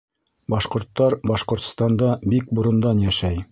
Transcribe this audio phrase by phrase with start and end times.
[0.53, 3.43] Башҡорттар Башҡортостанда бик борондан йәшәй